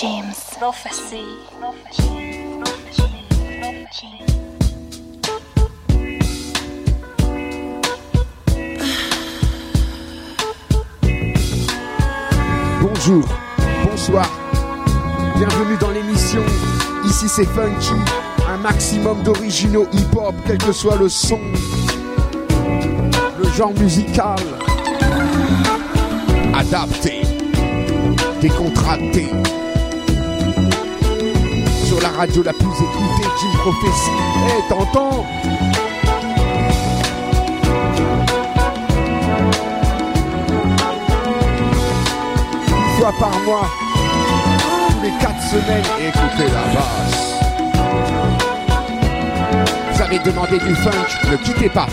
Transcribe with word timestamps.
James. 0.00 0.32
Bonjour, 12.80 13.24
bonsoir, 13.84 14.30
bienvenue 15.36 15.76
dans 15.78 15.90
l'émission. 15.90 16.42
Ici 17.04 17.28
c'est 17.28 17.44
Funky, 17.44 17.92
un 18.48 18.56
maximum 18.56 19.22
d'originaux 19.22 19.86
hip-hop, 19.92 20.34
quel 20.46 20.56
que 20.56 20.72
soit 20.72 20.96
le 20.96 21.10
son, 21.10 21.40
le 23.38 23.50
genre 23.50 23.74
musical. 23.74 24.38
Adapté, 26.54 27.20
décontracté. 28.40 29.28
La 32.02 32.08
radio 32.08 32.42
la 32.42 32.52
plus 32.52 32.66
écoutée, 32.66 33.28
Jim 33.38 33.58
Prophecy. 33.58 34.10
Eh, 34.48 34.68
t'entends? 34.68 35.26
Une 42.68 43.00
fois 43.00 43.12
par 43.18 43.38
mois, 43.40 43.68
les 45.02 45.10
quatre 45.20 45.42
semaines, 45.42 45.84
écoutez 46.00 46.48
la 46.52 46.64
basse. 46.74 47.20
Vous 49.92 50.02
avez 50.02 50.18
demandé 50.20 50.58
du 50.58 50.74
funk, 50.76 51.30
ne 51.30 51.36
quittez 51.36 51.68
pas. 51.68 51.86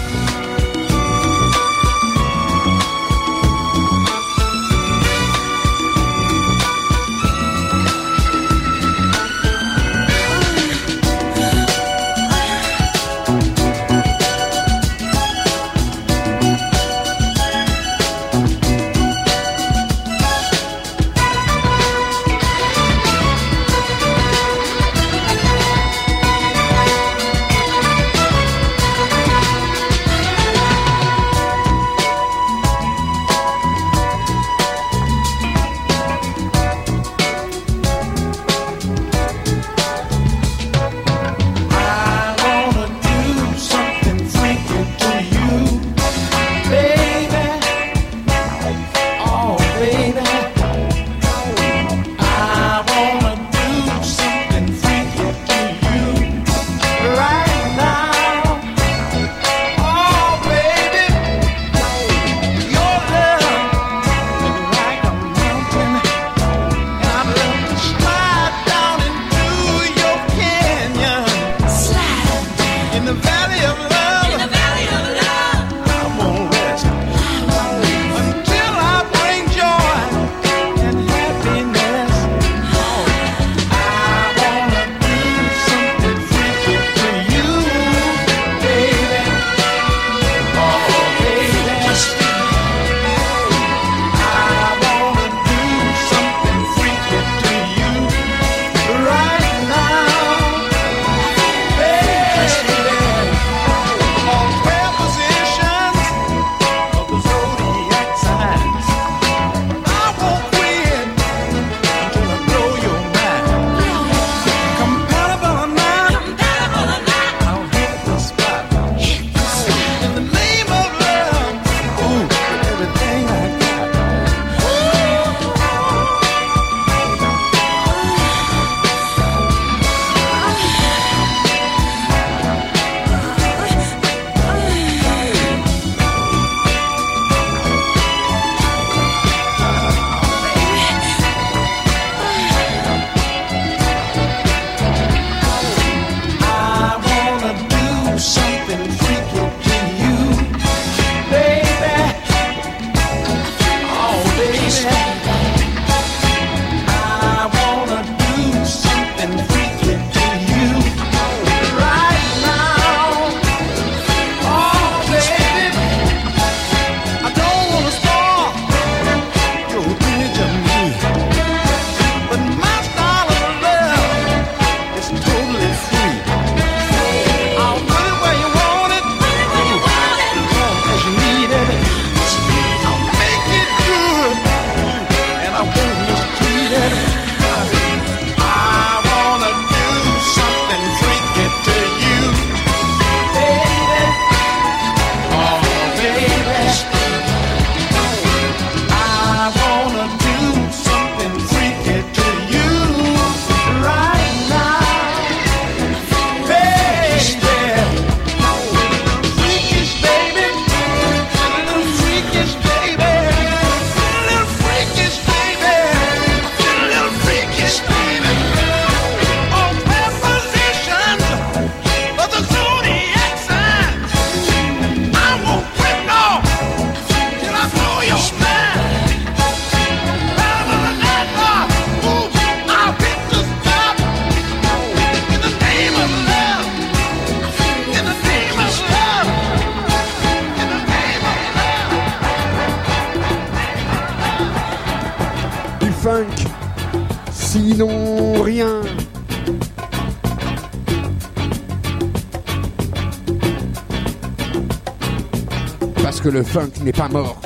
Le 256.37 256.43
funk 256.43 256.69
n'est 256.83 256.91
pas 256.91 257.09
mort. 257.09 257.41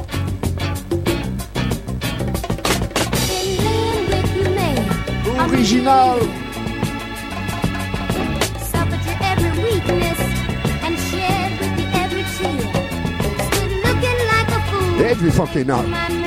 Original. 5.40 6.20
Every 15.00 15.32
fucking 15.32 15.68
night. 15.68 16.21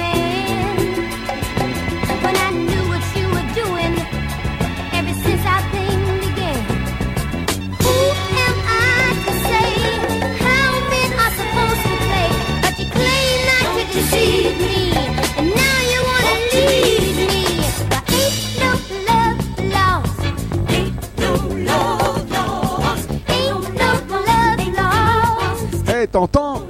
T'entends 26.14 26.62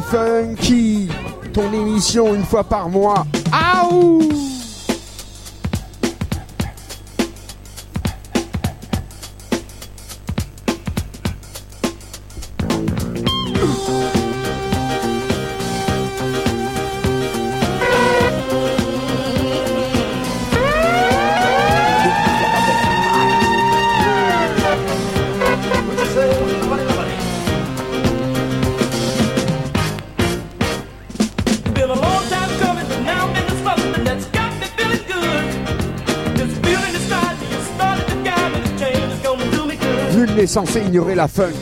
funky. 0.00 1.08
Ton 1.52 1.72
émission 1.72 2.34
une 2.34 2.44
fois 2.44 2.64
par 2.64 2.88
mois. 2.88 3.26
Aouh 3.52 4.51
censé 40.52 40.80
ignorer 40.80 41.14
la 41.14 41.28
funk. 41.28 41.54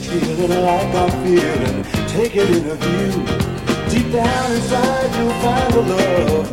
Deep 3.89 4.11
down 4.11 4.51
inside 4.51 5.15
you'll 5.17 5.31
find 5.39 5.73
the 5.73 5.81
love. 5.81 6.51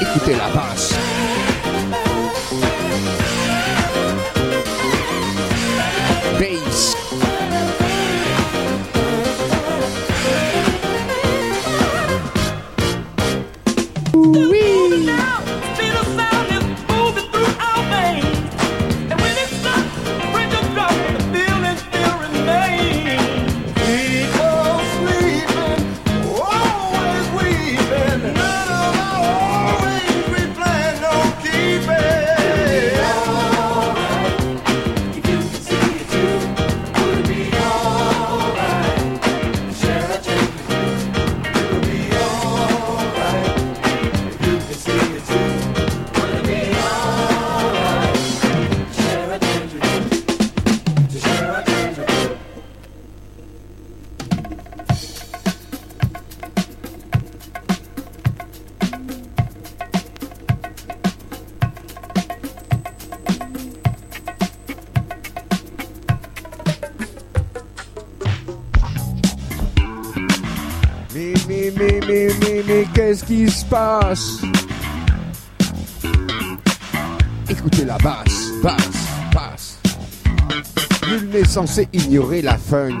Écoutez 0.00 0.34
la 0.34 0.48
basse. 0.48 0.99
qu'est-ce 73.20 73.24
qui 73.26 73.50
se 73.50 73.64
passe? 73.64 74.42
Écoutez 77.48 77.84
la 77.84 77.98
basse, 77.98 78.50
basse, 78.62 79.08
basse. 79.34 79.78
Nul 81.08 81.28
n'est 81.30 81.44
censé 81.44 81.88
ignorer 81.92 82.42
la 82.42 82.56
funk. 82.56 83.00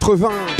80. 0.00 0.59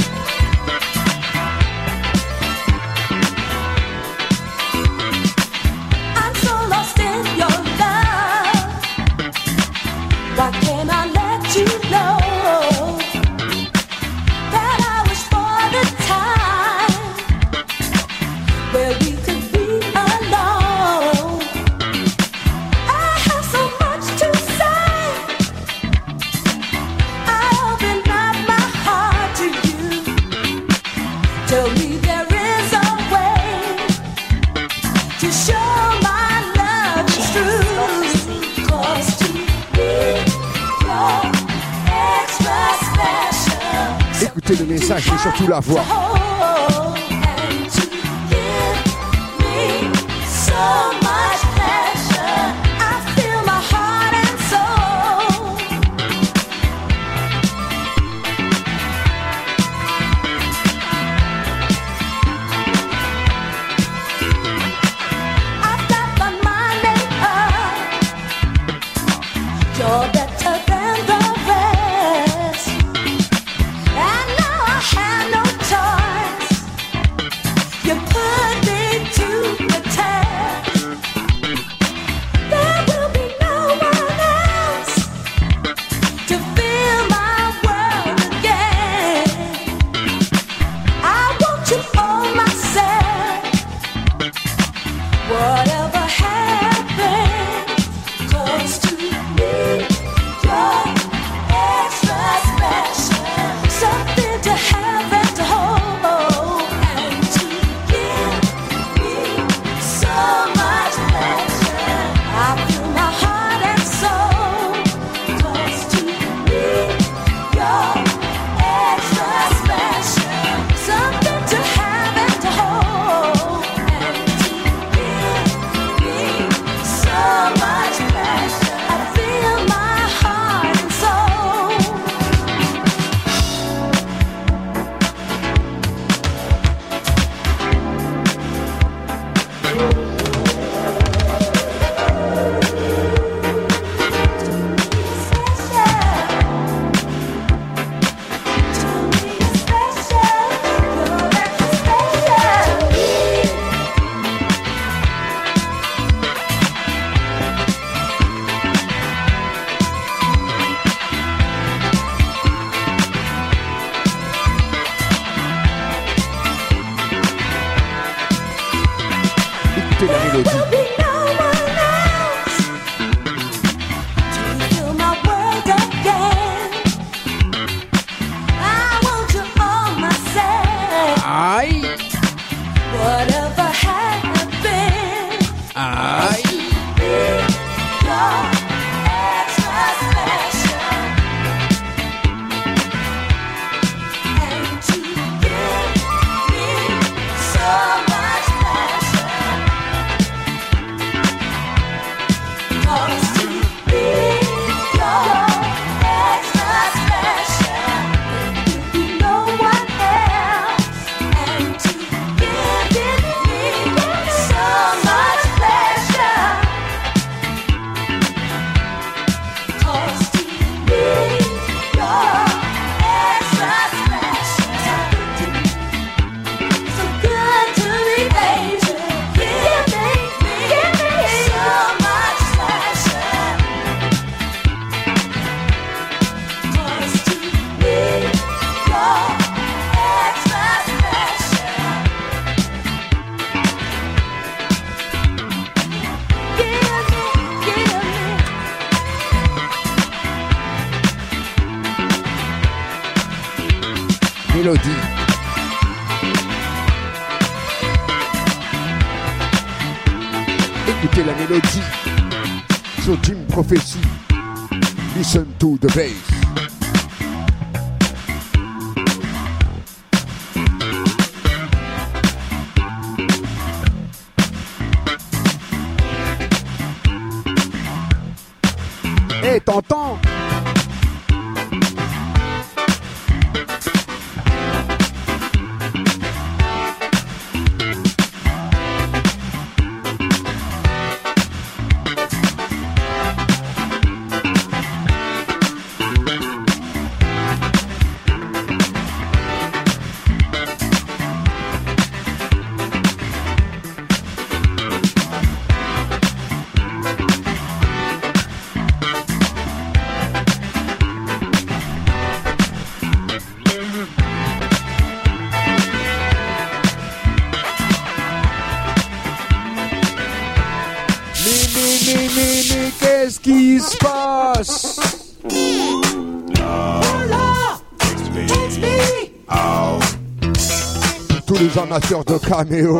dans 331.87 332.25
de 332.25 332.39
caméo. 332.39 332.99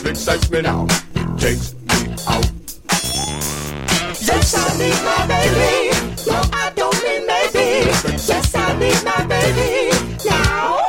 it 0.00 0.06
excites 0.10 0.50
me 0.50 0.62
now. 0.62 0.86
It 1.14 1.38
takes 1.38 1.74
me 1.74 2.14
out. 2.28 2.50
Yes, 4.20 4.54
I 4.54 4.78
need 4.78 4.98
my 5.04 5.26
baby. 5.26 5.90
No, 6.26 6.40
I 6.52 6.72
don't 6.76 7.02
mean 7.02 7.26
maybe. 7.26 7.90
Yes, 8.26 8.54
I 8.54 8.78
need 8.78 9.02
my 9.04 9.24
baby 9.26 9.90
now. 10.28 10.88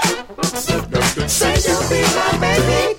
Say 1.27 1.55
you'll 1.65 1.89
be 1.89 2.01
my 2.15 2.37
baby. 2.39 2.98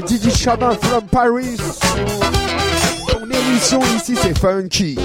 Didi 0.00 0.30
Shaman 0.30 0.76
from 0.78 1.06
Paris. 1.08 1.58
Ton 3.08 3.24
émission 3.30 3.80
ici 3.96 4.16
c'est 4.16 4.38
funky. 4.38 4.96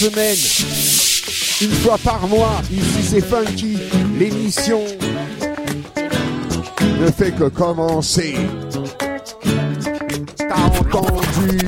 une 0.00 1.72
fois 1.82 1.98
par 1.98 2.28
mois, 2.28 2.60
ici 2.70 3.02
c'est 3.02 3.20
Funky, 3.20 3.78
l'émission 4.16 4.82
ne 7.00 7.10
fait 7.10 7.32
que 7.32 7.48
commencer. 7.48 8.36
T'as 10.36 10.66
entendu 10.66 11.58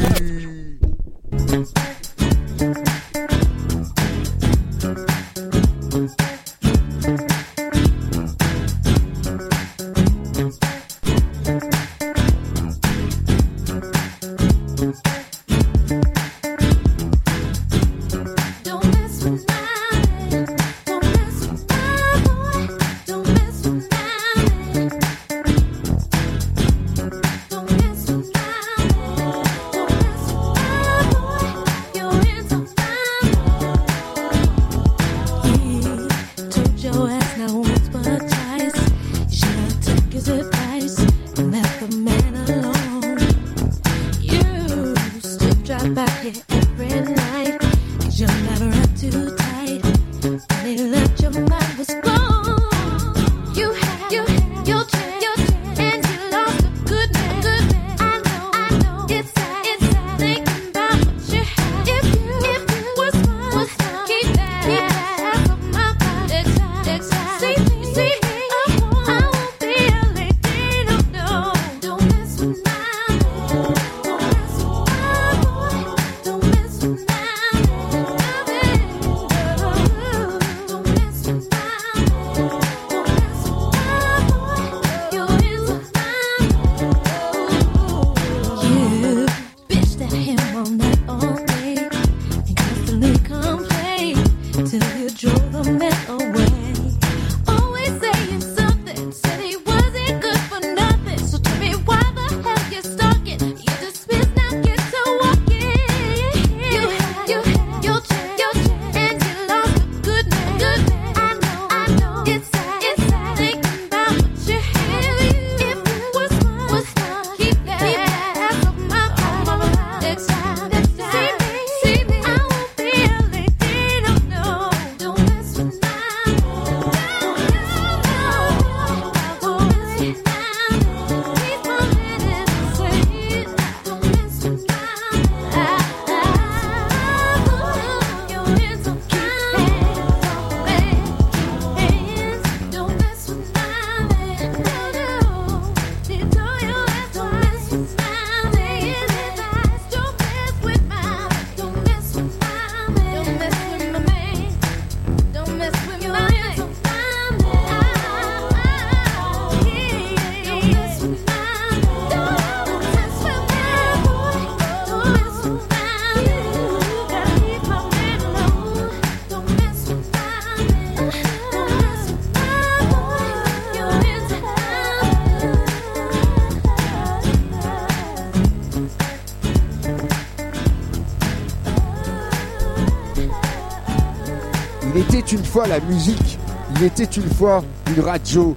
fois 185.60 185.68
la 185.68 185.80
musique, 185.80 186.38
il 186.76 186.84
était 186.84 187.04
une 187.04 187.28
fois 187.34 187.62
une 187.94 188.02
radio 188.02 188.56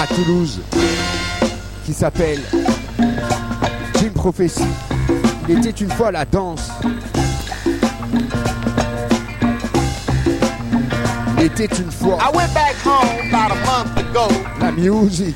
à 0.00 0.06
Toulouse 0.06 0.60
qui 1.84 1.92
s'appelle 1.92 2.38
Jim 3.98 4.10
Prophecy. 4.14 4.62
Il 5.48 5.58
était 5.58 5.70
une 5.70 5.90
fois 5.90 6.12
la 6.12 6.24
danse. 6.24 6.70
Il 11.38 11.42
était 11.44 11.64
une 11.64 11.90
fois 11.90 12.18
I 12.20 12.36
went 12.36 12.54
back 12.54 12.76
home 12.84 13.28
about 13.28 13.50
a 13.50 13.56
month 13.66 13.98
ago 13.98 14.28
la 14.60 14.70
musique. 14.70 15.34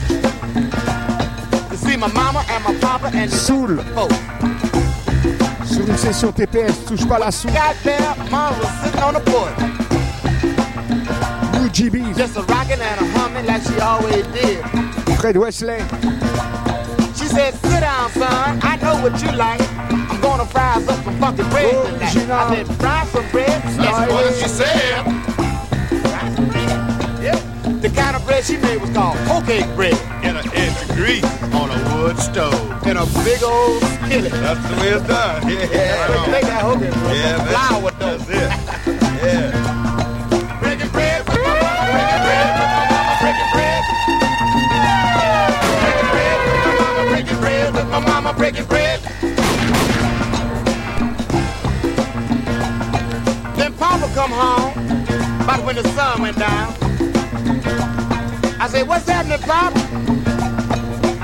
to 1.69 1.77
see 1.77 1.97
my 1.97 2.07
mama 2.15 2.45
and 2.49 2.63
my 2.65 2.79
papa 2.81 3.11
and 3.13 3.29
Soul 3.29 3.83
sur 5.65 5.89
une 5.89 5.97
session 5.97 6.33
TPS, 6.33 6.85
touche 6.87 7.07
pas 7.07 7.19
la 7.19 7.31
soul. 7.31 7.53
Got 7.53 7.77
there, 7.83 8.15
mom 8.31 8.55
was 8.59 8.69
sitting 8.85 9.03
on 9.03 9.13
the 9.15 9.21
porch, 9.21 9.80
New 11.71 11.89
GB, 11.91 12.17
just 12.17 12.37
a 12.37 12.43
rocking 12.43 12.81
and 12.81 13.01
a 13.01 13.19
humming 13.19 13.47
like 13.47 13.63
she 13.63 13.79
always 13.79 14.27
did. 14.35 14.59
Fred 15.21 15.37
Wesley. 15.37 15.79
She 17.15 17.27
said, 17.31 17.55
sit 17.55 17.81
down, 17.81 18.11
son, 18.11 18.59
I 18.63 18.77
know 18.83 19.01
what 19.01 19.23
you 19.23 19.31
like. 19.33 19.61
I'm 19.93 20.21
gonna 20.21 20.47
fry 20.47 20.75
up 20.75 20.83
some 20.83 21.19
funky 21.21 21.43
bread 21.45 21.73
Oh, 21.73 21.87
tonight. 21.87 22.13
Gina. 22.13 22.35
I 22.35 22.55
said, 22.57 22.67
fry 22.77 23.05
some 23.07 23.31
bread? 23.31 23.63
That's 23.63 24.13
what 24.13 24.35
she 24.35 24.49
said. 24.49 25.05
Fry 26.03 26.35
some 26.35 26.49
bread? 26.49 27.23
Yep. 27.23 27.83
The 27.83 27.89
kind 27.91 28.17
of 28.17 28.27
bread 28.27 28.45
she 28.45 28.57
made 28.57 28.81
was 28.81 28.91
called 28.91 29.17
hoe 29.29 29.41
cake 29.43 29.67
bread. 29.77 29.95
in 30.25 30.37
an 30.37 30.45
inch 30.53 30.83
of 30.83 30.97
grease 30.97 31.25
on 31.55 31.71
a 31.71 32.03
wood 32.03 32.19
stove. 32.19 32.53
In 32.87 32.97
a 32.97 33.07
big 33.23 33.43
old 33.45 33.81
skillet. 33.83 34.33
That's 34.33 34.69
the 34.69 34.77
way 34.81 34.89
it's 34.89 35.07
done. 35.07 35.49
Yeah, 35.49 35.67
That's 35.67 36.19
what 36.19 36.27
you 36.27 36.33
make 36.33 36.43
that 36.43 36.63
hoe 36.63 36.79
cake 36.81 36.91
bread. 36.91 37.17
Yeah. 37.17 37.45
Flour 37.47 37.91
dough. 37.93 38.19
That's 38.19 38.29
it. 38.29 39.23
Yeah. 39.23 39.90
Come 54.21 54.33
home, 54.33 54.73
about 55.41 55.65
when 55.65 55.77
the 55.77 55.89
sun 55.97 56.21
went 56.21 56.37
down. 56.37 56.75
I 58.61 58.69
said, 58.69 58.87
what's 58.87 59.09
happening, 59.09 59.39
Papa? 59.39 59.79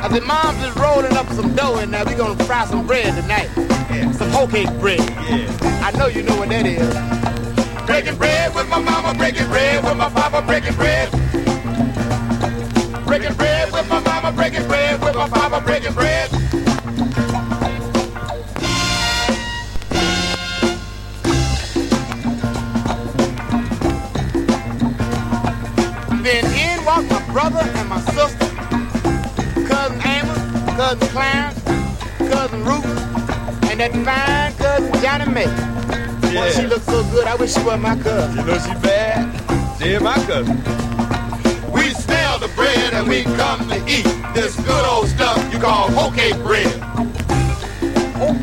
I 0.00 0.08
said, 0.08 0.22
Mom's 0.22 0.58
just 0.62 0.78
rolling 0.78 1.14
up 1.14 1.28
some 1.28 1.54
dough 1.54 1.78
in 1.80 1.90
there. 1.90 2.06
We 2.06 2.14
gonna 2.14 2.42
fry 2.44 2.64
some 2.64 2.86
bread 2.86 3.14
tonight. 3.14 3.50
Some 4.14 4.30
hoe 4.30 4.46
cake 4.46 4.70
bread. 4.80 5.00
Yeah. 5.00 5.84
I 5.84 5.90
know 5.98 6.06
you 6.06 6.22
know 6.22 6.36
what 6.36 6.48
that 6.48 6.64
is. 6.64 6.88
Breaking 7.84 8.16
bread 8.16 8.54
with 8.54 8.68
my 8.70 8.80
mama, 8.80 9.12
breaking 9.18 9.48
bread 9.48 9.84
with 9.84 9.96
my 9.98 10.08
papa, 10.08 10.40
breaking 10.40 10.74
bread. 10.76 11.10
Breaking 13.04 13.34
bread 13.34 13.72
with 13.74 13.86
my 13.90 14.00
mama, 14.00 14.32
breaking 14.32 14.66
bread 14.68 15.02
with 15.04 15.16
my 15.16 15.28
papa, 15.28 15.60
breaking 15.60 15.92
bread. 15.92 16.30
Brother 27.36 27.60
and 27.60 27.88
my 27.90 28.00
sister, 28.16 28.48
cousin 29.68 30.00
Amos, 30.06 30.38
cousin 30.74 31.08
Clarence, 31.08 31.62
cousin 32.32 32.64
Ruth, 32.64 32.86
and 33.68 33.78
that 33.78 33.92
fine 34.08 34.56
cousin 34.56 35.02
Johnny 35.02 35.30
May. 35.30 35.44
Boy, 36.32 36.50
she 36.52 36.66
looks 36.66 36.86
so 36.86 37.04
good. 37.10 37.26
I 37.26 37.34
wish 37.34 37.52
she 37.52 37.62
was 37.62 37.78
my 37.78 37.94
cousin. 37.96 38.38
You 38.38 38.44
know 38.46 38.58
she 38.58 38.72
bad? 38.80 39.28
She 39.78 39.98
my 39.98 40.14
cousin. 40.24 40.56
We 41.70 41.90
smell 41.90 42.38
the 42.38 42.48
bread 42.56 42.94
and 42.94 43.06
we 43.06 43.24
come 43.24 43.68
to 43.68 43.76
eat 43.84 44.08
this 44.32 44.56
good 44.64 44.86
old 44.86 45.08
stuff 45.08 45.36
you 45.52 45.58
call 45.58 45.90
hoe 45.90 46.10
bread. 46.42 46.72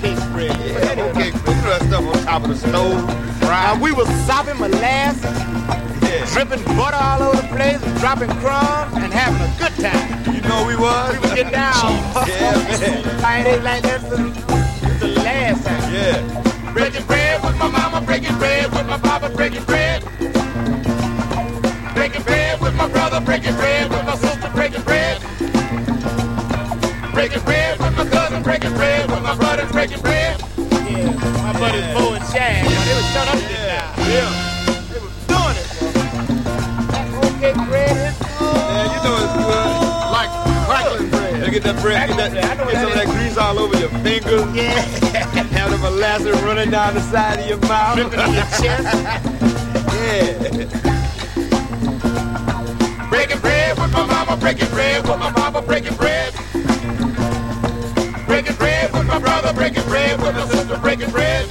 Cake 0.01 0.19
bread, 0.33 0.55
yeah. 0.59 0.93
Yeah, 0.93 1.03
okay. 1.05 1.25
You 1.25 1.61
know 1.63 1.69
that 1.73 1.81
stuff 1.87 2.15
on 2.15 2.23
top 2.25 2.43
of 2.43 2.49
the 2.49 2.57
stove. 2.57 3.41
Now 3.41 3.73
we 3.81 3.91
was 3.91 4.07
sopping 4.27 4.59
molasses, 4.59 5.23
Yeah. 5.23 5.82
Dripping 6.31 6.63
butter 6.77 6.97
all 6.97 7.21
over 7.23 7.41
the 7.41 7.47
place, 7.49 7.81
dropping 7.99 8.29
crumbs, 8.41 8.95
and 8.97 9.11
having 9.13 9.41
a 9.41 9.51
good 9.59 9.73
time. 9.83 10.33
You 10.33 10.41
know 10.41 10.65
we 10.65 10.75
was? 10.75 11.13
We 11.13 11.19
was 11.19 11.33
getting 11.33 11.51
down. 11.51 11.73
Yeah, 12.27 12.53
man. 12.55 13.21
Like, 13.21 13.43
they- 13.45 13.61
like 13.61 13.83
that's 13.83 14.03
the, 14.09 14.17
the 14.99 15.07
last 15.23 15.65
time. 15.65 15.93
Yeah. 15.93 16.73
Breaking 16.73 17.05
bread 17.05 17.43
with 17.43 17.57
my 17.57 17.67
mama, 17.69 18.01
breaking 18.05 18.37
bread 18.37 18.71
with 18.71 18.87
my 18.87 18.97
papa, 18.97 19.29
breaking 19.29 19.63
bread. 19.65 20.03
Breaking 21.93 22.23
bread 22.23 22.59
with 22.61 22.75
my 22.75 22.87
brother, 22.89 23.19
breaking 23.21 23.55
bread 23.55 23.72
get 41.53 41.63
that 41.63 41.79
bread, 41.81 42.09
get, 42.09 42.17
that, 42.17 42.31
Crackling 42.31 42.41
bread, 42.41 42.49
I 42.49 42.55
know 42.55 42.65
what 42.65 42.73
get 42.73 42.81
some 42.81 42.91
of 42.91 42.97
that 42.97 43.07
grease 43.13 43.37
all 43.37 43.59
over 43.59 43.77
your 43.77 43.89
fingers. 44.01 44.55
Yeah. 44.55 44.81
Have 45.53 45.69
the 45.69 45.77
molasses 45.77 46.41
running 46.41 46.71
down 46.71 46.95
the 46.95 47.01
side 47.01 47.39
of 47.39 47.47
your 47.47 47.59
mouth. 47.69 47.95
Dripping 47.95 48.19
in 48.19 48.33
your 48.33 48.49
chest. 48.57 48.89
yeah. 49.93 50.33
Breaking 53.09 53.39
bread 53.39 53.77
with 53.77 53.93
my 53.93 54.05
mama, 54.07 54.35
breaking 54.37 54.69
bread 54.69 55.07
with 55.07 55.19
my 55.19 55.29
mama, 55.29 55.61
breaking 55.61 55.95
bread. 55.95 56.33
Breaking 58.25 58.55
bread 58.55 58.91
with 58.91 59.05
my 59.05 59.19
brother, 59.19 59.53
breaking 59.53 59.83
bread 59.83 60.19
with 60.19 60.33
my 60.33 60.47
sister, 60.47 60.77
breaking 60.79 61.11
bread. 61.11 61.47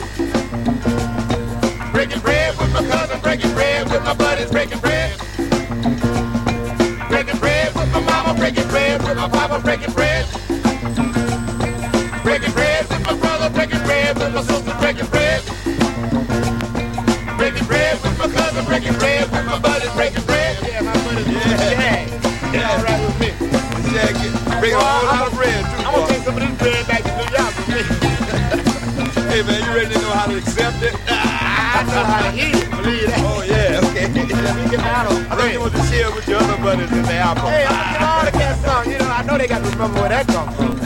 Bring 24.63 24.75
a 24.75 24.79
whole 24.79 25.07
lot 25.11 25.27
of 25.27 25.35
bread, 25.35 25.59
too. 25.59 25.83
I'm 25.83 25.91
gonna 25.93 26.07
take 26.07 26.23
some 26.23 26.37
of 26.39 26.43
this 26.47 26.55
bread 26.63 26.87
back 26.87 27.03
to 27.03 27.11
New 27.19 27.27
York 27.35 27.51
with 27.59 27.67
me. 27.67 27.83
Hey, 29.33 29.43
man, 29.43 29.59
you 29.65 29.75
ready 29.75 29.93
to 29.95 30.01
know 30.03 30.13
how 30.13 30.27
to 30.27 30.37
accept 30.37 30.83
it? 30.85 30.95
I 31.09 31.83
know 31.89 32.05
how 32.05 32.31
to 32.31 32.37
eat 32.37 32.55
it, 32.55 32.71
believe 32.71 33.09
that. 33.11 33.19
Oh, 33.27 33.43
yeah, 33.43 33.81
okay. 33.91 34.07
We 34.63 34.71
get 34.71 34.81
out 34.87 35.11
of 35.11 35.19
I 35.19 35.25
thought 35.25 35.39
bread. 35.39 35.53
you 35.55 35.61
want 35.61 35.73
to 35.73 35.83
share 35.91 36.11
with 36.15 36.29
your 36.29 36.39
other 36.39 36.63
buddies 36.63 36.93
in 36.93 37.03
the 37.03 37.15
apple. 37.15 37.49
Hey, 37.49 37.65
I'm 37.67 37.75
gonna 37.75 37.91
get 37.91 38.03
all 38.07 38.25
the 38.25 38.31
cats 38.31 38.61
song. 38.63 38.85
You 38.93 38.99
know, 38.99 39.09
I 39.09 39.23
know 39.25 39.39
they 39.39 39.49
got 39.49 39.65
to 39.65 39.71
remember 39.71 40.01
where 40.01 40.11
that 40.11 40.27
come 40.29 40.53
from. 40.55 40.79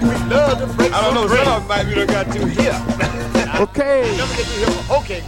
We 0.00 0.14
love 0.32 0.58
to 0.60 0.66
break 0.78 0.92
I 0.94 1.00
don't 1.02 1.14
know, 1.14 1.26
some 1.26 1.36
bread. 1.36 1.44
some 1.44 1.60
of 1.60 1.68
them 1.68 1.76
might 1.76 1.84
be 1.84 1.94
done 1.94 2.06
got 2.06 2.32
too 2.32 2.46
here. 2.46 2.78
Okay. 3.60 4.16
Never 4.16 4.32
get 4.32 4.46
to 4.46 4.54
hear 4.56 4.70
from 4.70 4.96
okay. 5.02 5.20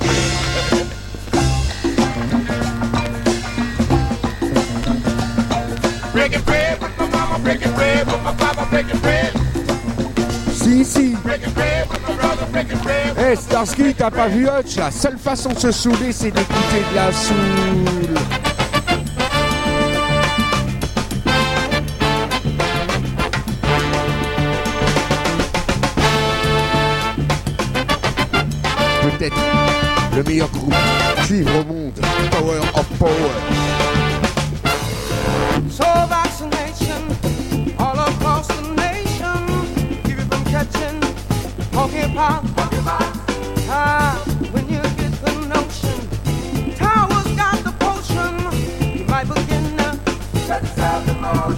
Breaking 6.12 6.42
bread 6.42 6.67
breaking 7.42 7.72
bread 7.74 8.06
with 8.06 8.22
my 8.22 8.34
papa, 8.34 8.66
breaking 8.70 9.00
bread. 9.00 9.32
Si, 10.52 10.84
si. 10.84 11.16
Breaking 11.16 11.52
bread 11.52 11.88
with 11.88 12.02
my 12.08 12.16
brother, 12.16 12.46
breaking 12.52 12.78
bread. 12.78 13.16
Eh, 13.18 13.36
Starsky, 13.36 13.94
t'as 13.94 14.10
pas 14.10 14.28
vu 14.28 14.46
Hutch? 14.46 14.76
La 14.76 14.90
seule 14.90 15.18
façon 15.18 15.50
de 15.50 15.58
se 15.58 15.72
saouler, 15.72 16.12
c'est 16.12 16.30
d'écouter 16.30 16.82
de 16.90 16.94
la 16.94 17.12
soul. 17.12 17.36
Peut-être 29.02 29.36
le 30.16 30.22
meilleur 30.22 30.48
groupe 30.50 30.74
cuivre 31.24 31.50
au 31.60 31.64
monde. 31.64 31.92
Power 32.30 32.58
of 32.74 32.86
Power. 32.98 33.47
Let's 50.48 50.74
get 50.74 51.06
the 51.06 51.14
motion. 51.14 51.57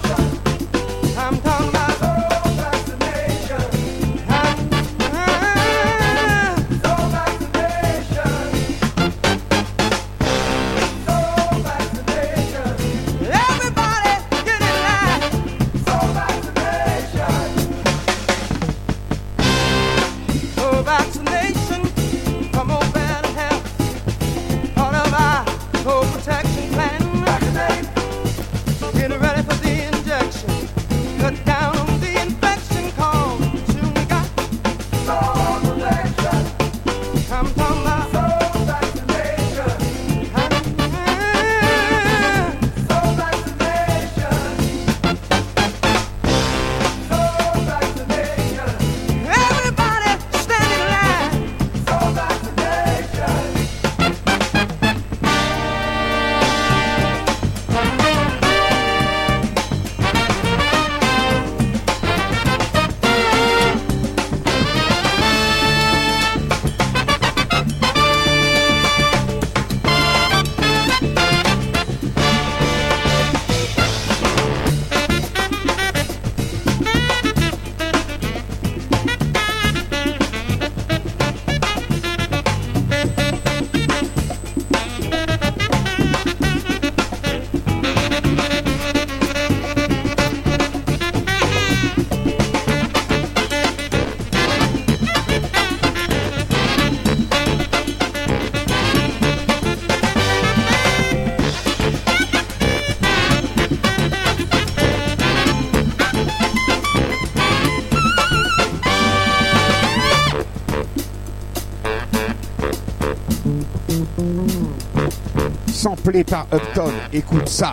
par 116.24 116.46
Upton. 116.52 116.92
Écoute 117.12 117.48
ça. 117.48 117.72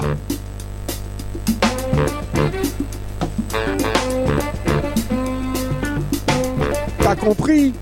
T'as 7.00 7.16
compris? 7.16 7.74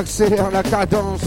accélère 0.00 0.50
la 0.50 0.62
cadence. 0.62 1.20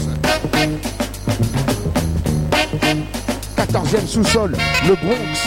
14e 3.56 4.06
sous-sol, 4.06 4.56
le 4.88 4.94
Bronx. 4.96 5.38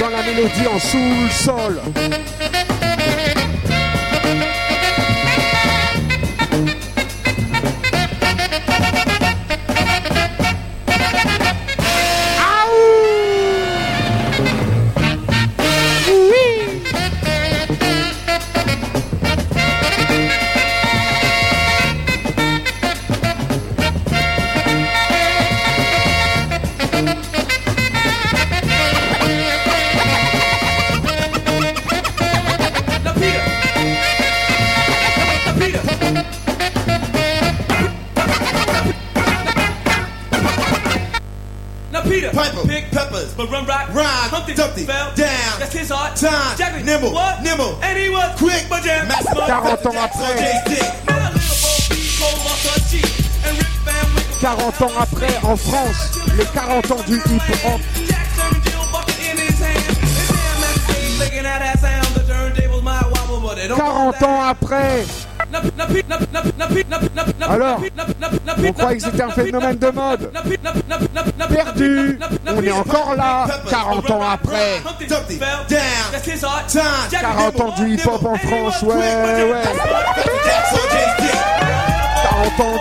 Dans 0.00 0.08
la 0.08 0.22
mélodie 0.22 0.66
en 0.66 0.78
sous-sol. 0.80 1.80
Peppers, 43.30 43.36
but 43.36 43.50
Run 43.50 43.66
Rock, 43.66 43.88
Rhyme, 43.94 44.30
Humpty, 44.30 44.54
Dumpty, 44.54 44.84
fell. 44.84 45.14
down, 45.14 45.58
That's 45.58 45.72
his 45.74 45.90
heart. 45.90 46.16
time, 46.16 46.84
nimble, 46.84 47.12
what? 47.12 47.42
nimble, 47.42 47.78
and 47.82 47.98
he 47.98 48.08
was 48.10 48.30
quick, 48.38 48.66
but 48.68 48.82
jam. 48.82 49.08
Maximo, 49.08 49.40
40 49.46 49.86
ans 49.86 49.96
après. 49.96 50.36
Now, 51.06 51.30
little 51.30 51.56
Bo 51.62 51.70
Peep, 51.88 52.18
Cole, 52.18 52.38
Walker, 52.44 52.80
G, 52.88 53.02
and 53.46 53.56
Rip 53.56 53.76
Van 53.84 54.06
Winkle, 54.14 54.40
40 54.40 54.82
ans 54.82 54.92
après, 54.98 55.36
en 55.42 55.56
France, 55.56 56.18
les 56.36 56.44
40 56.46 56.90
ans 56.92 57.02
du 57.06 57.16
hip-hop. 57.16 57.80
40 63.76 64.22
ans 64.22 64.42
après, 64.42 65.04
Alors, 67.48 67.80
on 68.62 68.72
croyait 68.72 68.98
que 68.98 69.04
c'était 69.04 69.22
un 69.22 69.30
phénomène 69.30 69.78
de 69.78 69.90
mode. 69.90 70.30
Perdu, 71.48 72.18
on 72.46 72.62
est 72.62 72.70
encore 72.70 73.14
là, 73.16 73.46
40 73.68 74.10
ans 74.10 74.22
après. 74.22 74.82
40 77.10 77.60
ans 77.60 77.74
du 77.76 77.94
hip-hop 77.94 78.24
en 78.24 78.36
France, 78.36 78.82
ouais, 78.82 78.94
ouais. 78.94 79.62
40 82.22 82.60
ans 82.60 82.80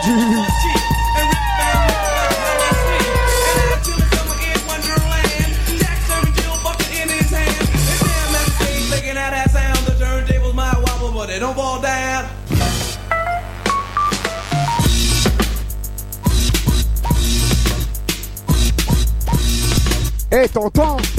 t'entends 20.54 21.19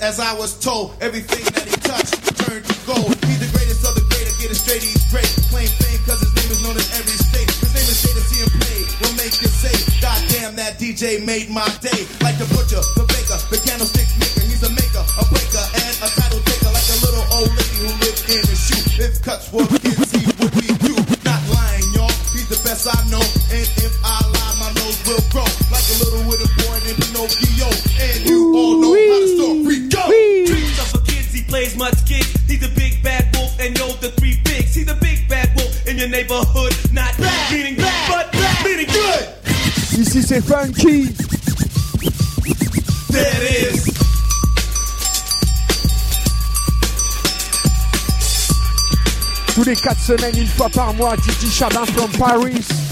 As 0.00 0.20
I 0.20 0.32
was 0.38 0.54
told. 0.62 0.94
Everything 1.00 1.42
that 1.58 1.66
he 1.66 1.74
touched 1.82 2.14
turned 2.46 2.62
to 2.62 2.76
gold. 2.86 3.10
He's 3.26 3.42
the 3.42 3.50
greatest 3.50 3.82
of 3.82 3.98
the 3.98 4.04
great. 4.06 4.30
I 4.30 4.34
get 4.38 4.54
it 4.54 4.58
straight, 4.58 4.82
he's 4.82 5.02
great. 5.10 5.26
Claim 5.50 5.66
fame 5.66 5.98
cause 6.06 6.22
his 6.22 6.30
name 6.38 6.50
is 6.54 6.60
known 6.62 6.78
in 6.78 6.86
every 6.94 7.18
state. 7.18 7.50
His 7.50 7.74
name 7.74 7.88
is 7.90 7.98
to 8.06 8.22
see 8.30 8.38
him 8.38 8.50
play. 8.62 8.80
Will 9.02 9.16
make 9.18 9.34
you 9.42 9.50
say, 9.50 9.74
God 9.98 10.22
damn, 10.30 10.54
that 10.54 10.78
DJ 10.78 11.18
made 11.26 11.50
my 11.50 11.66
day. 11.82 12.06
Like 12.22 12.38
the 12.38 12.46
butcher, 12.54 12.78
the 12.94 13.10
baker, 13.10 13.38
the 13.50 13.58
candlestick 13.58 14.06
maker. 14.22 14.46
He's 14.46 14.62
a 14.62 14.70
maker, 14.70 15.02
a 15.02 15.24
breaker, 15.34 15.64
and 15.66 15.94
a 15.98 16.08
title 16.14 16.42
taker. 16.46 16.70
Like 16.70 16.88
a 16.94 16.98
little 17.02 17.26
old 17.34 17.50
lady 17.58 17.78
who 17.82 17.90
lived 17.98 18.22
in 18.30 18.42
a 18.46 18.54
shoe. 18.54 19.02
If 19.02 19.18
cuts 19.26 19.50
were 19.50 19.66
Tous 49.54 49.64
les 49.64 49.76
4 49.76 50.00
semaines, 50.00 50.36
une 50.36 50.46
fois 50.48 50.68
par 50.68 50.94
mois, 50.94 51.16
Titi 51.16 51.48
Chabin 51.48 51.84
from 51.86 52.10
Paris. 52.18 52.87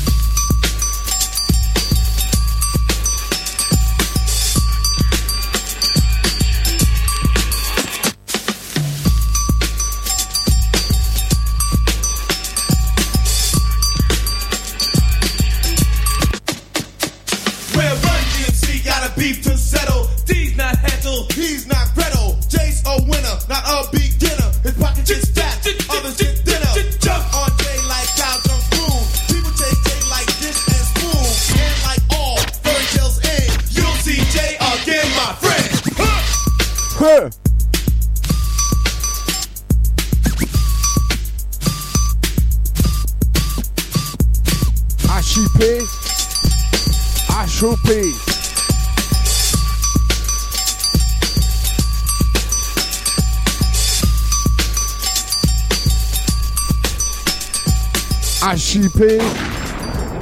HIP, 58.54 59.02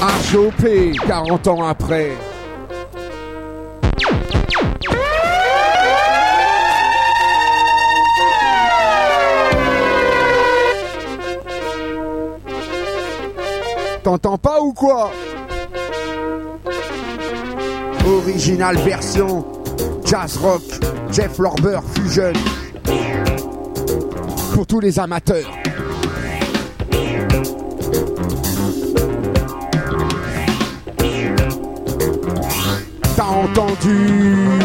HOP, 0.00 0.96
40 1.06 1.46
ans 1.48 1.68
après. 1.68 2.12
T'entends 14.02 14.38
pas 14.38 14.58
ou 14.62 14.72
quoi? 14.72 15.12
Original 18.06 18.76
version 18.78 19.44
Jazz 20.06 20.38
Rock 20.38 20.62
Jeff 21.10 21.38
Lorber 21.38 21.80
Fusion. 21.94 22.32
Pour 24.54 24.66
tous 24.66 24.80
les 24.80 24.98
amateurs 24.98 25.50
entendu 33.44 34.58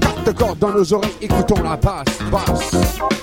Carte 0.00 0.34
corde 0.34 0.58
dans 0.58 0.70
nos 0.70 0.94
oreilles, 0.94 1.10
écoutons 1.20 1.62
la 1.62 1.76
basse, 1.76 2.18
basse. 2.30 3.21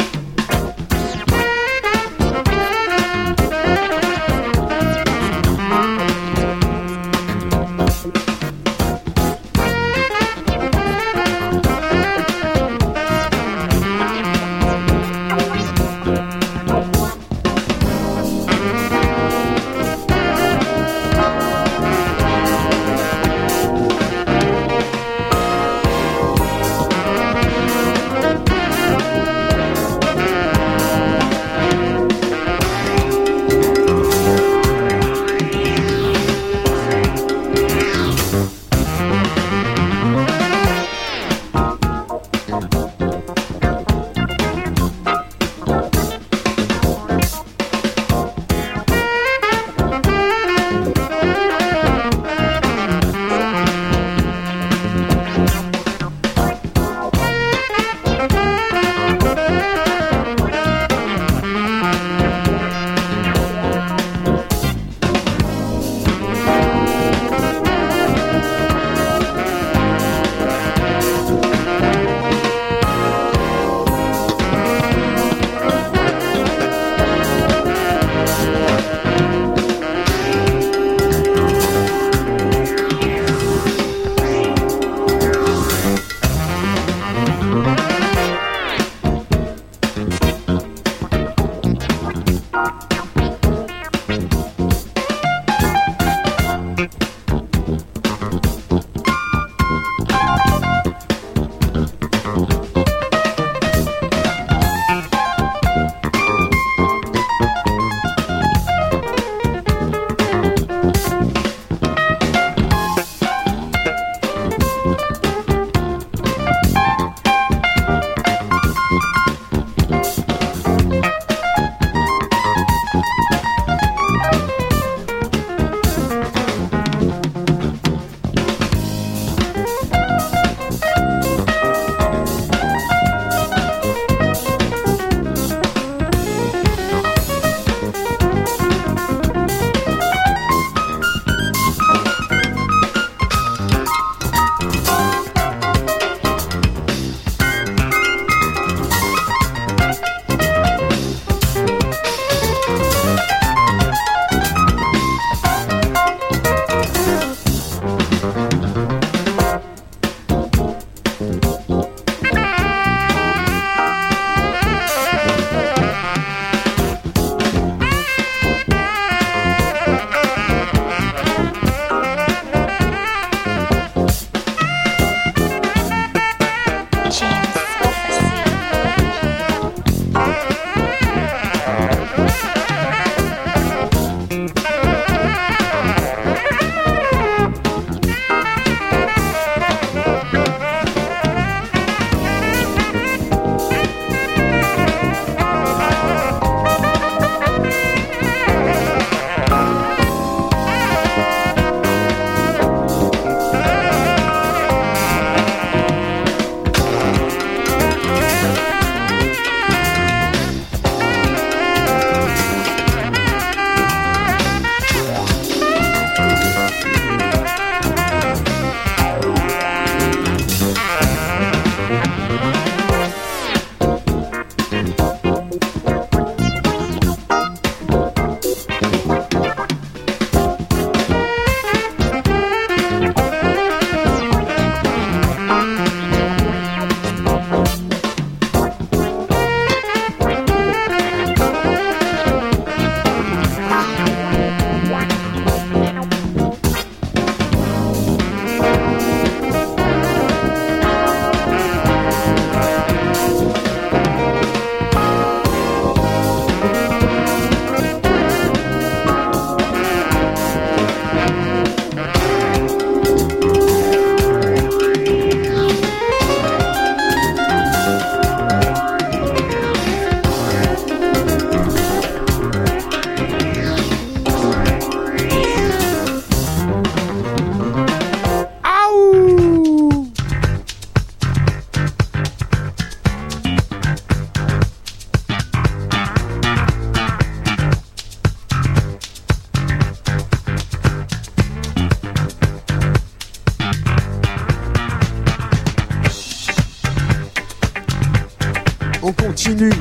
On 299.10 299.12
continue 299.12 299.74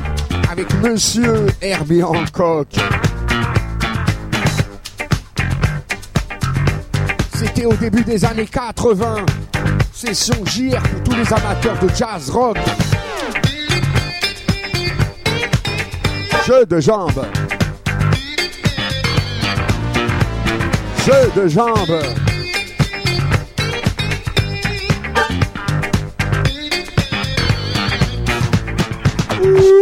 avec 0.49 0.73
Monsieur 0.81 1.45
Herbie 1.61 2.01
Hancock. 2.01 2.67
C'était 7.35 7.65
au 7.67 7.73
début 7.75 8.03
des 8.03 8.25
années 8.25 8.47
80. 8.47 9.17
Session 9.93 10.43
JR 10.45 10.81
pour 10.81 11.03
tous 11.03 11.15
les 11.15 11.31
amateurs 11.31 11.77
de 11.77 11.89
jazz 11.95 12.31
rock. 12.31 12.57
Jeu 16.47 16.65
de 16.65 16.79
jambes. 16.79 17.27
Jeu 21.05 21.31
de 21.35 21.47
jambes. 21.47 22.28
Woo! 29.41 29.78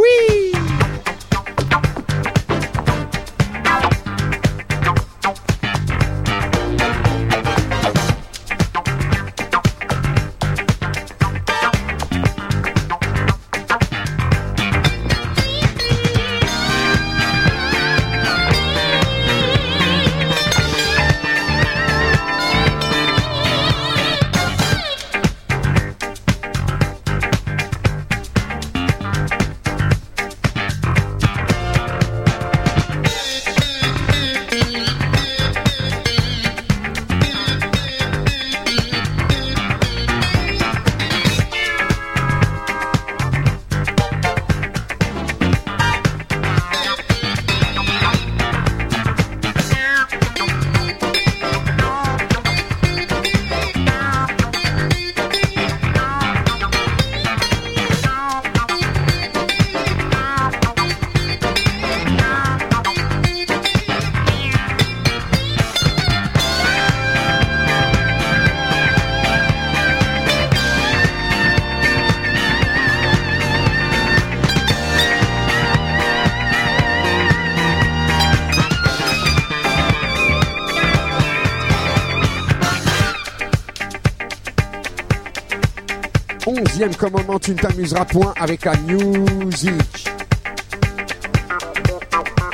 Onzième 86.78 86.96
commandement, 86.96 87.40
tu 87.40 87.54
ne 87.54 87.56
t'amuseras 87.56 88.06
point 88.06 88.36
avec 88.40 88.64
la 88.66 88.74
musique. 88.78 90.08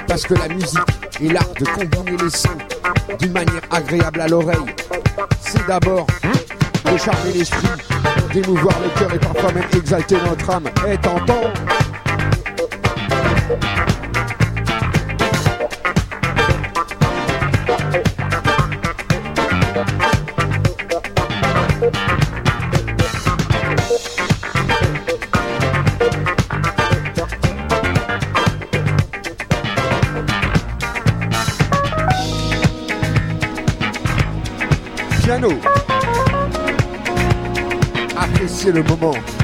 Parce 0.08 0.24
que 0.24 0.34
la 0.36 0.48
musique 0.48 0.80
est 1.22 1.28
l'art 1.28 1.54
de 1.60 1.66
combiner 1.66 2.16
les 2.24 2.30
sons 2.30 2.58
d'une 3.20 3.34
manière 3.34 3.62
agréable 3.70 4.22
à 4.22 4.28
l'oreille. 4.30 4.76
C'est 5.42 5.68
d'abord 5.68 6.08
de 6.90 6.98
charmer 6.98 7.34
l'esprit, 7.34 7.68
d'émouvoir 8.32 8.76
le 8.80 8.98
cœur 8.98 9.14
et 9.14 9.20
parfois 9.20 9.52
même 9.52 9.68
exalter 9.76 10.16
notre 10.26 10.50
âme. 10.52 10.70
Et 10.88 10.98
t'entends? 11.00 11.83
Piano. 35.44 35.60
Appréciez 38.16 38.72
le 38.72 38.84
moment. 38.84 39.43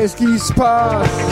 Qu'est-ce 0.00 0.16
qui 0.16 0.38
se 0.38 0.50
passe? 0.54 1.29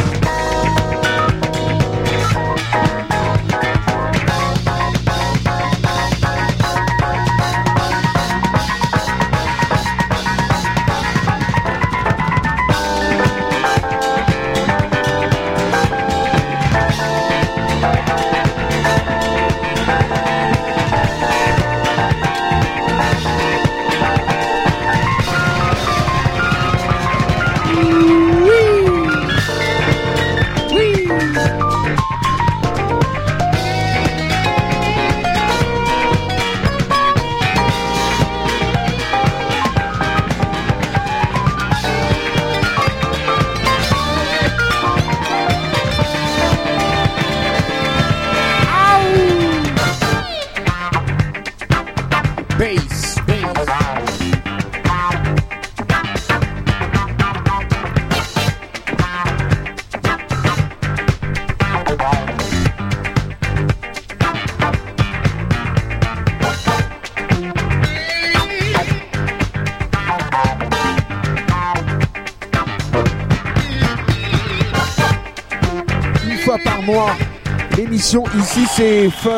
Ici, 78.39 78.65
c'est 78.71 79.11
Funky. 79.11 79.33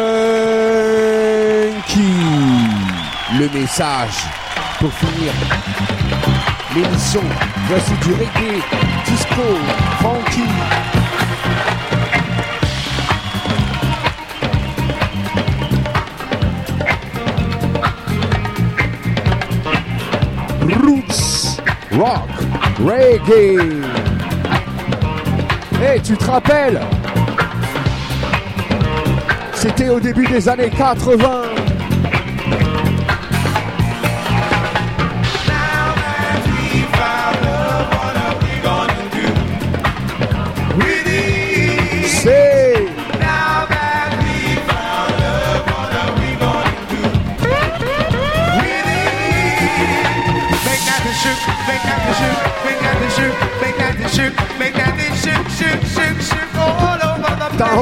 Le 3.39 3.49
message 3.59 4.27
pour 4.79 4.93
finir 4.93 5.33
l'émission. 6.75 7.23
Voici 7.69 7.93
du 8.03 8.13
reggae, 8.13 8.61
disco, 9.07 9.59
funky. 10.01 10.45
Roots, 20.85 21.63
rock, 21.93 22.29
reggae. 22.85 23.83
Eh, 25.83 26.01
tu 26.03 26.17
te 26.19 26.25
rappelles? 26.25 26.81
C'était 29.61 29.91
au 29.91 30.01
début 30.01 30.27
des 30.27 30.49
années 30.49 30.71
80. 30.71 31.43
T'as 57.59 57.77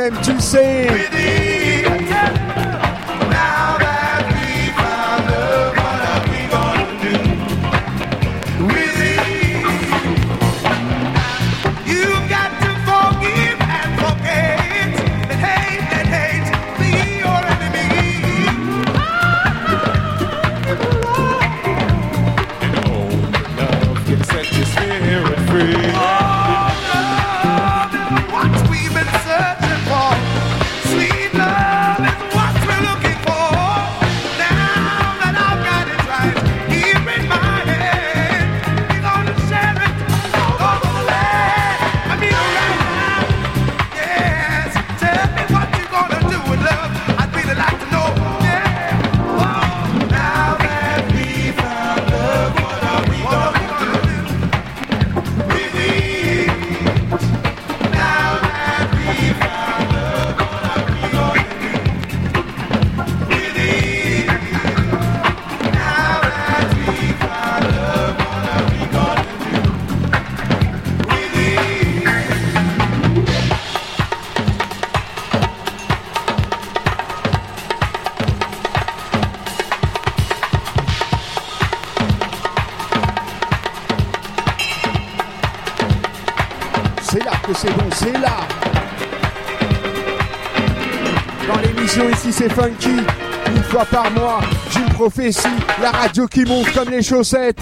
même, 0.00 0.14
tu. 0.22 1.59
C'est 92.40 92.48
funky, 92.54 92.96
une 93.54 93.62
fois 93.64 93.84
par 93.84 94.10
mois, 94.12 94.40
d'une 94.72 94.88
prophétie, 94.94 95.46
la 95.82 95.90
radio 95.90 96.26
qui 96.26 96.46
monte 96.46 96.72
comme 96.72 96.88
les 96.88 97.02
chaussettes. 97.02 97.60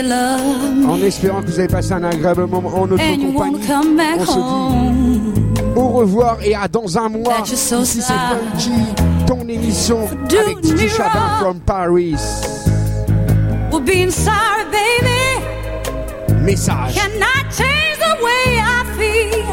En 0.00 0.96
espérant 1.02 1.40
que 1.42 1.46
vous 1.46 1.58
avez 1.58 1.68
passé 1.68 1.92
un 1.92 2.04
agréable 2.04 2.46
moment 2.46 2.68
en 2.68 2.86
notre 2.86 3.02
compagnie. 3.04 3.60
come 3.66 3.96
back 3.96 4.20
On 4.20 4.26
se 4.26 4.32
dit 4.32 4.38
home. 4.38 5.32
au 5.76 5.88
revoir 5.88 6.38
et 6.42 6.54
à 6.54 6.68
dans 6.68 6.96
un 6.98 7.08
mois. 7.08 7.32
That 7.34 7.46
you're 7.48 7.56
so 7.56 7.80
Ici 7.82 8.02
c'est. 8.02 8.12
Funky, 8.12 8.70
ton 9.26 9.40
émission 9.48 10.00
avec 10.06 10.60
Titi 10.60 10.88
Chabin 10.88 11.38
from 11.40 11.58
Paris. 11.60 12.14
Message. 16.42 16.94
cannot 16.94 17.50
change 17.50 17.98
the 17.98 18.16
way 18.22 18.60
I 18.60 18.84
feel? 18.96 19.44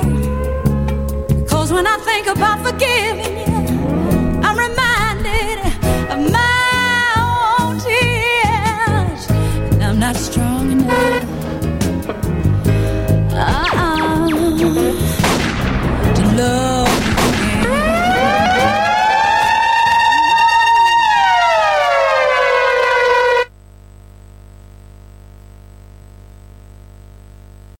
Cause 1.48 1.72
when 1.74 1.88
I 1.88 1.98
think 2.06 2.28
about 2.28 2.60
forgiving 2.64 3.43